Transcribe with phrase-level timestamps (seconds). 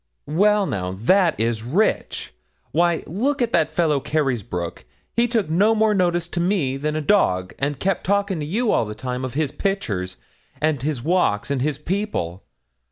[0.25, 2.33] 'Well, now, that is rich!
[2.71, 4.85] Why, look at that fellow, Carysbroke:
[5.15, 8.71] he took no more notice to me than a dog, and kep' talking to you
[8.71, 10.17] all the time of his pictures,
[10.59, 12.43] and his walks, and his people.